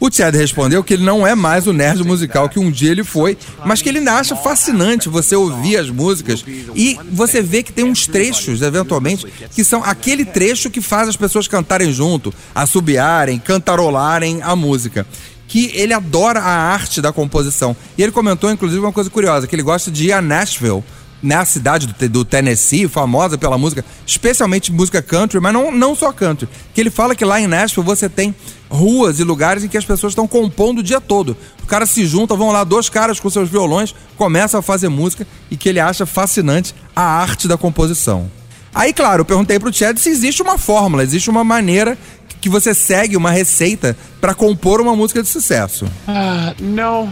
O 0.00 0.10
Chad 0.10 0.34
respondeu 0.34 0.82
que 0.82 0.94
ele 0.94 1.04
não 1.04 1.26
é 1.26 1.34
mais 1.34 1.66
o 1.66 1.72
nerd 1.72 2.02
musical 2.02 2.48
que 2.48 2.58
um 2.58 2.70
dia 2.70 2.90
ele 2.90 3.04
foi, 3.04 3.38
mas 3.64 3.80
que 3.80 3.88
ele 3.88 3.98
ainda 3.98 4.14
acha 4.14 4.34
fascinante 4.34 5.08
você 5.08 5.36
ouvir 5.36 5.76
as 5.76 5.88
músicas 5.90 6.44
e 6.74 6.98
você 7.12 7.40
vê 7.40 7.62
que 7.62 7.72
tem 7.72 7.84
uns 7.84 8.06
trechos, 8.06 8.62
eventualmente, 8.62 9.26
que 9.54 9.62
são 9.62 9.82
aquele 9.84 10.24
trecho 10.24 10.70
que 10.70 10.80
faz 10.80 11.08
as 11.08 11.16
pessoas 11.16 11.46
cantarem 11.46 11.92
junto, 11.92 12.34
assobiarem, 12.54 13.38
cantarolarem 13.38 14.42
a 14.42 14.56
música. 14.56 15.06
Que 15.46 15.70
ele 15.74 15.94
adora 15.94 16.40
a 16.40 16.50
arte 16.50 17.00
da 17.00 17.10
composição. 17.10 17.74
E 17.96 18.02
ele 18.02 18.12
comentou, 18.12 18.50
inclusive, 18.50 18.80
uma 18.80 18.92
coisa 18.92 19.08
curiosa, 19.08 19.46
que 19.46 19.54
ele 19.54 19.62
gosta 19.62 19.90
de 19.90 20.08
ir 20.08 20.12
a 20.12 20.20
Nashville, 20.20 20.84
na 21.22 21.44
cidade 21.44 21.86
do, 21.86 22.08
do 22.08 22.24
Tennessee, 22.24 22.88
famosa 22.88 23.36
pela 23.36 23.58
música, 23.58 23.84
especialmente 24.06 24.72
música 24.72 25.02
country, 25.02 25.40
mas 25.40 25.52
não, 25.52 25.72
não 25.72 25.94
só 25.94 26.12
country. 26.12 26.48
Que 26.74 26.80
ele 26.80 26.90
fala 26.90 27.14
que 27.14 27.24
lá 27.24 27.40
em 27.40 27.46
Nashville 27.46 27.86
você 27.86 28.08
tem 28.08 28.34
ruas 28.70 29.18
e 29.18 29.24
lugares 29.24 29.64
em 29.64 29.68
que 29.68 29.78
as 29.78 29.84
pessoas 29.84 30.12
estão 30.12 30.28
compondo 30.28 30.78
o 30.78 30.82
dia 30.82 31.00
todo. 31.00 31.36
Os 31.60 31.68
caras 31.68 31.90
se 31.90 32.06
juntam, 32.06 32.36
vão 32.36 32.52
lá, 32.52 32.64
dois 32.64 32.88
caras 32.88 33.18
com 33.18 33.28
seus 33.30 33.48
violões, 33.48 33.94
começam 34.16 34.60
a 34.60 34.62
fazer 34.62 34.88
música 34.88 35.26
e 35.50 35.56
que 35.56 35.68
ele 35.68 35.80
acha 35.80 36.06
fascinante 36.06 36.74
a 36.94 37.02
arte 37.02 37.48
da 37.48 37.56
composição. 37.56 38.30
Aí, 38.74 38.92
claro, 38.92 39.22
eu 39.22 39.24
perguntei 39.24 39.58
pro 39.58 39.72
Chad 39.72 39.98
se 39.98 40.10
existe 40.10 40.42
uma 40.42 40.58
fórmula, 40.58 41.02
existe 41.02 41.30
uma 41.30 41.42
maneira 41.42 41.98
que 42.40 42.48
você 42.48 42.72
segue, 42.74 43.16
uma 43.16 43.30
receita 43.30 43.96
para 44.20 44.34
compor 44.34 44.80
uma 44.80 44.94
música 44.94 45.22
de 45.22 45.28
sucesso. 45.28 45.86
Uh, 46.06 46.62
no, 46.62 47.08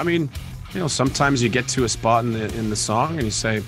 I 0.00 0.04
mean, 0.04 0.28
you 0.74 0.80
know, 0.80 0.88
sometimes 0.88 1.42
you 1.42 1.50
get 1.50 1.72
to 1.74 1.84
a 1.84 1.88
spot 1.88 2.24
in 2.24 2.32
the 2.32 2.58
in 2.58 2.70
the 2.70 2.76
song 2.76 3.18
and 3.18 3.24
you 3.24 3.30
say, 3.30 3.62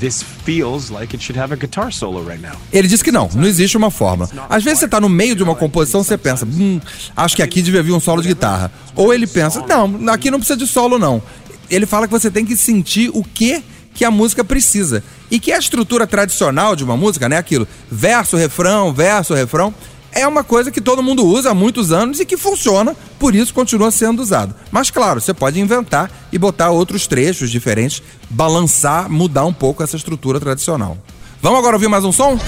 "This 0.00 0.22
feels 0.44 0.90
like 0.90 1.14
it 1.14 1.22
should 1.22 1.38
have 1.38 1.52
a 1.52 1.56
guitar 1.56 1.92
solo 1.92 2.22
right 2.22 2.40
now." 2.40 2.56
Ele 2.72 2.88
diz 2.88 3.02
que 3.02 3.12
não, 3.12 3.28
não 3.34 3.46
existe 3.46 3.76
uma 3.76 3.90
fórmula. 3.90 4.28
Às 4.48 4.64
vezes 4.64 4.80
você 4.80 4.88
tá 4.88 5.00
no 5.00 5.08
meio 5.08 5.34
de 5.34 5.42
uma 5.42 5.54
composição, 5.54 6.02
você 6.02 6.16
pensa, 6.16 6.46
hum, 6.46 6.80
acho 7.16 7.36
que 7.36 7.42
aqui 7.42 7.62
devia 7.62 7.82
vir 7.82 7.92
um 7.92 8.00
solo 8.00 8.22
de 8.22 8.28
guitarra. 8.28 8.72
Ou 8.94 9.12
ele 9.12 9.26
pensa, 9.26 9.64
não, 9.66 10.08
aqui 10.12 10.30
não 10.30 10.38
precisa 10.38 10.58
de 10.58 10.66
solo, 10.66 10.98
não. 10.98 11.22
Ele 11.70 11.86
fala 11.86 12.06
que 12.06 12.12
você 12.12 12.30
tem 12.30 12.44
que 12.46 12.56
sentir 12.56 13.10
o 13.12 13.22
que 13.22 13.62
que 13.94 14.04
a 14.04 14.10
música 14.12 14.44
precisa. 14.44 15.02
E 15.28 15.40
que 15.40 15.52
a 15.52 15.58
estrutura 15.58 16.06
tradicional 16.06 16.76
de 16.76 16.84
uma 16.84 16.96
música, 16.96 17.28
né? 17.28 17.36
Aquilo, 17.36 17.66
verso, 17.90 18.36
refrão, 18.36 18.92
verso, 18.92 19.34
refrão, 19.34 19.74
é 20.18 20.26
uma 20.26 20.42
coisa 20.42 20.70
que 20.70 20.80
todo 20.80 21.02
mundo 21.02 21.24
usa 21.24 21.50
há 21.50 21.54
muitos 21.54 21.92
anos 21.92 22.18
e 22.18 22.26
que 22.26 22.36
funciona, 22.36 22.96
por 23.18 23.34
isso 23.34 23.54
continua 23.54 23.90
sendo 23.90 24.20
usado. 24.20 24.54
Mas 24.70 24.90
claro, 24.90 25.20
você 25.20 25.32
pode 25.32 25.60
inventar 25.60 26.10
e 26.32 26.38
botar 26.38 26.70
outros 26.70 27.06
trechos 27.06 27.50
diferentes, 27.50 28.02
balançar, 28.28 29.08
mudar 29.08 29.44
um 29.44 29.52
pouco 29.52 29.82
essa 29.82 29.96
estrutura 29.96 30.40
tradicional. 30.40 30.98
Vamos 31.40 31.60
agora 31.60 31.76
ouvir 31.76 31.88
mais 31.88 32.04
um 32.04 32.12
som? 32.12 32.38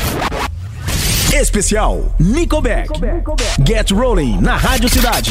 Especial 1.32 2.14
Nickelback. 2.18 2.88
Get 3.64 3.92
Rolling 3.92 4.40
na 4.40 4.56
Rádio 4.56 4.88
Cidade. 4.88 5.30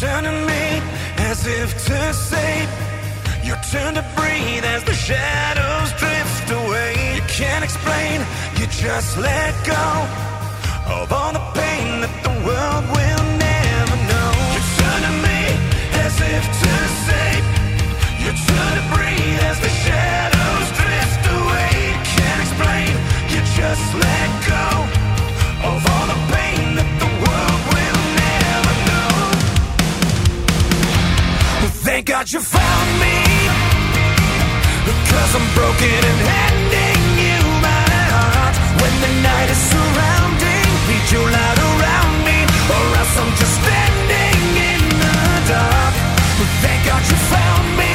Turn 0.00 0.24
to 0.24 0.32
me 0.32 0.80
as 1.28 1.46
if 1.46 1.74
to 1.84 2.14
say 2.14 2.66
your 3.44 3.58
turn 3.70 3.92
to 3.92 4.04
breathe 4.16 4.64
as 4.64 4.82
the 4.84 4.94
shadows 4.94 5.92
drift 6.00 6.50
away. 6.50 7.16
You 7.16 7.22
can't 7.28 7.62
explain, 7.62 8.24
you 8.56 8.66
just 8.68 9.18
let 9.18 9.52
go 9.66 9.86
of 10.96 11.12
all 11.12 11.32
the 11.34 11.44
pain 11.52 12.00
that 12.00 12.14
the 12.24 12.34
world 12.48 12.84
will 12.96 13.24
never 13.44 13.96
know. 14.08 14.30
You 14.56 14.62
turn 14.80 15.00
to 15.04 15.14
me 15.28 15.42
as 16.00 16.14
if 16.16 16.44
to 16.48 16.72
say 17.04 17.30
your 18.24 18.36
turn 18.48 18.72
to 18.80 18.84
breathe 18.96 19.40
as 19.52 19.60
the 19.60 19.72
shadows 19.84 20.68
drift 20.80 21.22
away. 21.28 21.72
You 21.92 22.00
can't 22.16 22.40
explain, 22.40 22.92
you 23.28 23.40
just 23.52 23.84
let 24.00 24.28
go 24.48 24.99
Thank 32.00 32.16
God 32.16 32.32
you 32.32 32.40
found 32.40 32.90
me. 32.96 33.16
Because 34.88 35.30
I'm 35.36 35.48
broken 35.52 36.00
and 36.00 36.20
handing 36.32 37.04
you 37.20 37.40
my 37.60 37.88
heart. 38.16 38.56
When 38.80 38.94
the 39.04 39.12
night 39.20 39.48
is 39.52 39.60
surrounding, 39.68 40.64
need 40.88 41.06
your 41.12 41.28
light 41.28 41.60
around 41.60 42.14
me. 42.24 42.38
Or 42.72 42.84
else 42.96 43.14
I'm 43.20 43.32
just 43.36 43.52
standing 43.60 44.40
in 44.72 44.82
the 44.96 45.16
dark. 45.52 45.94
But 46.40 46.50
Thank 46.64 46.80
God 46.88 47.04
you 47.04 47.18
found 47.36 47.68
me. 47.76 47.94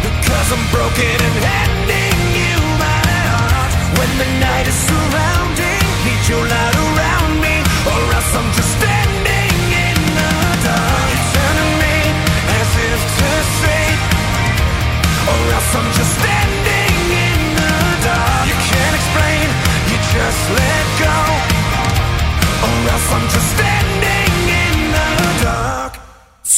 Because 0.00 0.48
I'm 0.56 0.64
broken 0.72 1.16
and 1.20 1.36
handing 1.44 2.20
you 2.40 2.56
my 2.80 3.04
heart. 3.36 3.72
When 4.00 4.10
the 4.16 4.28
night 4.40 4.64
is 4.64 4.80
surrounding, 4.88 5.84
need 6.08 6.22
your 6.24 6.44
light 6.48 6.76
around 6.88 7.32
me. 7.44 7.54
Or 7.84 8.00
else 8.16 8.32
I'm 8.32 8.48
just 8.56 8.69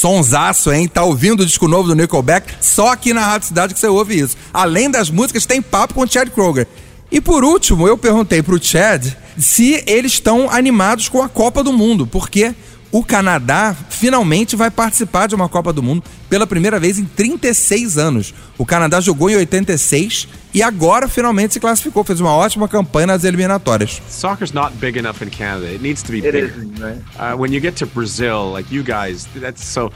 Sonsaço, 0.03 0.73
hein? 0.73 0.89
Tá 0.89 1.05
ouvindo 1.05 1.43
o 1.43 1.47
disco 1.47 1.69
novo 1.69 1.87
do 1.87 1.95
Nickelback? 1.95 2.55
Só 2.61 2.89
aqui 2.89 3.15
na 3.15 3.25
Rádio 3.25 3.47
Cidade 3.47 3.73
que 3.73 3.79
você 3.79 3.87
ouve 3.87 4.19
isso. 4.19 4.37
Além 4.53 4.91
das 4.91 5.09
músicas, 5.11 5.47
tem 5.47 5.63
papo 5.63 5.95
com 5.95 6.01
o 6.01 6.09
Chad 6.09 6.29
Kroger. 6.31 6.67
E 7.09 7.21
por 7.21 7.45
último, 7.45 7.87
eu 7.87 7.97
perguntei 7.97 8.43
pro 8.43 8.61
Chad 8.61 9.07
se 9.39 9.81
eles 9.87 10.15
estão 10.15 10.51
animados 10.51 11.09
com 11.09 11.23
a 11.23 11.29
Copa 11.29 11.63
do 11.63 11.73
Mundo, 11.73 12.05
porque 12.05 12.53
o 12.93 13.03
Canadá 13.03 13.75
finalmente 13.89 14.55
vai 14.55 14.71
participar 14.71 15.27
de 15.27 15.35
uma 15.35 15.49
Copa 15.49 15.73
do 15.73 15.83
Mundo 15.83 16.05
pela 16.29 16.47
primeira 16.47 16.79
vez 16.79 16.99
em 16.99 17.05
36 17.05 17.97
anos. 17.97 18.35
O 18.59 18.67
Canadá 18.67 19.01
jogou 19.01 19.31
em 19.31 19.37
86 19.37 20.29
e 20.53 20.63
agora 20.63 21.09
finalmente 21.09 21.55
se 21.55 21.61
classificou, 21.61 22.05
fez 22.05 22.21
uma 22.21 22.33
ótima 22.35 22.69
campanha 22.69 23.07
nas 23.09 23.25
eliminatórias. 23.25 24.03
Soccer's 24.09 24.53
not 24.53 24.77
big 24.77 24.99
enough 24.99 25.23
in 25.23 25.31
Canada. 25.31 25.67
It 25.67 25.83
needs 25.83 26.03
to 26.03 26.13
be 26.13 26.19
It 26.19 26.31
bigger. 26.31 26.49
isn't, 26.55 26.79
right? 26.79 27.01
Uh, 27.19 27.37
when 27.37 27.53
you 27.53 27.61
get 27.61 27.75
to 27.79 27.87
Brazil, 27.87 28.53
like 28.53 28.73
you 28.73 28.85
guys, 28.85 29.27
that's 29.41 29.65
so. 29.65 29.91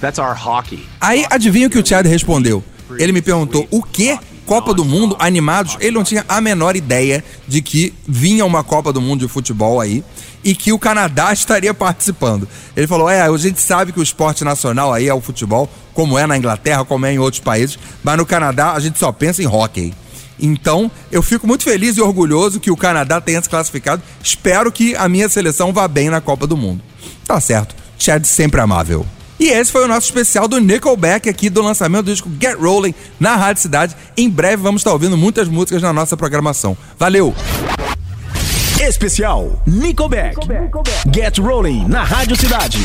That's 0.00 0.18
our 0.18 0.34
hockey. 0.34 0.84
Aí 1.00 1.24
adivinha 1.30 1.68
o 1.68 1.70
que 1.70 1.78
o 1.78 1.86
Chad 1.86 2.06
respondeu? 2.06 2.62
Ele 2.98 3.12
me 3.12 3.22
perguntou 3.22 3.66
o 3.70 3.82
que 3.82 4.18
Copa 4.46 4.74
do 4.74 4.84
Mundo 4.84 5.16
animados. 5.18 5.76
Ele 5.80 5.92
não 5.92 6.04
tinha 6.04 6.24
a 6.28 6.40
menor 6.40 6.76
ideia 6.76 7.24
de 7.46 7.62
que 7.62 7.94
vinha 8.06 8.44
uma 8.44 8.62
Copa 8.62 8.92
do 8.92 9.00
Mundo 9.00 9.20
de 9.20 9.28
futebol 9.28 9.80
aí 9.80 10.04
e 10.44 10.54
que 10.54 10.72
o 10.72 10.78
Canadá 10.78 11.32
estaria 11.34 11.72
participando. 11.72 12.48
Ele 12.76 12.86
falou: 12.86 13.08
é, 13.08 13.22
a 13.22 13.36
gente 13.36 13.60
sabe 13.60 13.92
que 13.92 14.00
o 14.00 14.02
esporte 14.02 14.44
nacional 14.44 14.92
aí 14.92 15.08
é 15.08 15.14
o 15.14 15.20
futebol, 15.20 15.68
como 15.94 16.18
é 16.18 16.26
na 16.26 16.36
Inglaterra, 16.36 16.84
como 16.84 17.06
é 17.06 17.12
em 17.12 17.18
outros 17.18 17.40
países, 17.40 17.78
mas 18.02 18.16
no 18.16 18.26
Canadá 18.26 18.72
a 18.72 18.80
gente 18.80 18.98
só 18.98 19.12
pensa 19.12 19.42
em 19.42 19.46
hockey. 19.46 19.94
Então, 20.40 20.90
eu 21.10 21.22
fico 21.22 21.46
muito 21.46 21.62
feliz 21.62 21.96
e 21.96 22.00
orgulhoso 22.00 22.58
que 22.58 22.70
o 22.70 22.76
Canadá 22.76 23.20
tenha 23.20 23.40
se 23.40 23.48
classificado. 23.48 24.02
Espero 24.22 24.72
que 24.72 24.96
a 24.96 25.08
minha 25.08 25.28
seleção 25.28 25.72
vá 25.72 25.86
bem 25.86 26.10
na 26.10 26.20
Copa 26.20 26.48
do 26.48 26.56
Mundo. 26.56 26.82
Tá 27.24 27.40
certo. 27.40 27.76
Chad 27.96 28.24
sempre 28.24 28.60
amável. 28.60 29.06
E 29.42 29.48
esse 29.48 29.72
foi 29.72 29.84
o 29.84 29.88
nosso 29.88 30.06
especial 30.06 30.46
do 30.46 30.60
Nickelback 30.60 31.28
aqui 31.28 31.50
do 31.50 31.60
lançamento 31.62 32.04
do 32.04 32.12
disco 32.12 32.30
Get 32.40 32.54
Rolling 32.56 32.94
na 33.18 33.34
Rádio 33.34 33.60
Cidade. 33.60 33.96
Em 34.16 34.30
breve 34.30 34.62
vamos 34.62 34.82
estar 34.82 34.92
ouvindo 34.92 35.16
muitas 35.16 35.48
músicas 35.48 35.82
na 35.82 35.92
nossa 35.92 36.16
programação. 36.16 36.76
Valeu! 36.96 37.34
Especial 38.80 39.60
Nickelback. 39.66 40.36
Get 41.12 41.38
Rolling 41.38 41.88
na 41.88 42.04
Rádio 42.04 42.36
Cidade. 42.36 42.78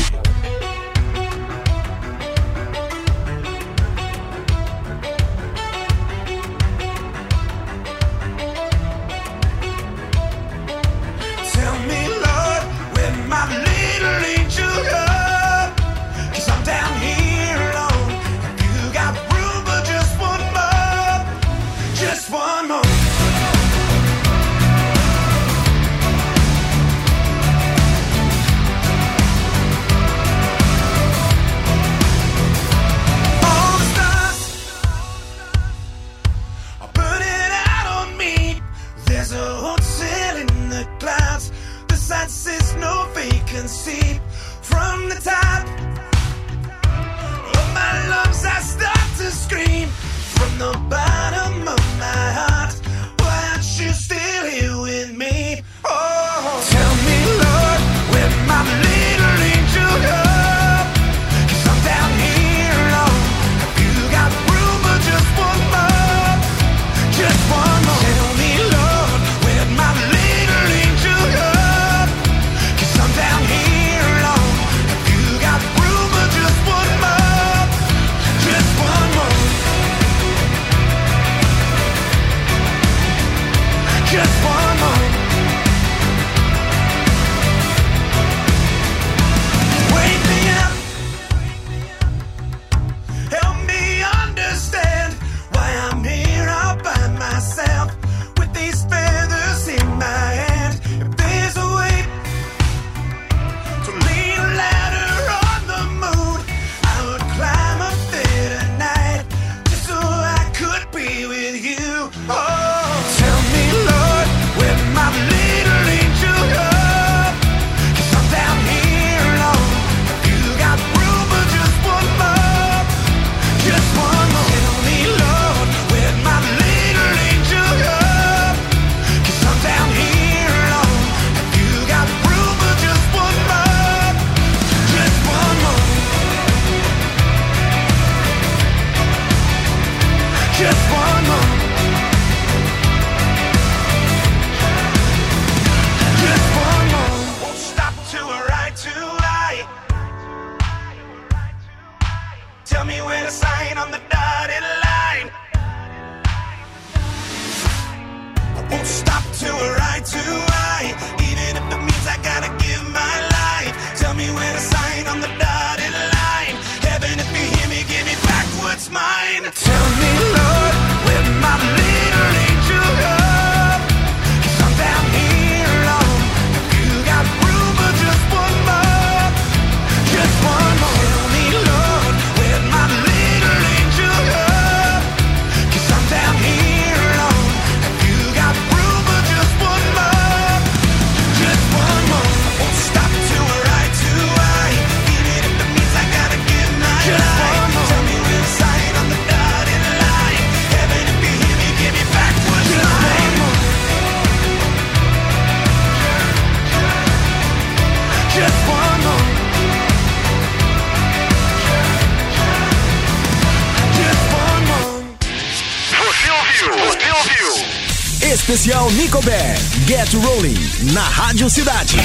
Get 219.88 220.12
Rolling, 220.12 220.92
na 220.92 221.00
Rádio 221.00 221.48
Cidade. 221.48 221.96